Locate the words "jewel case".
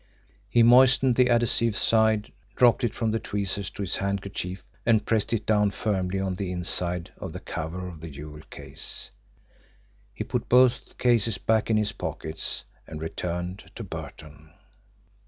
8.09-9.11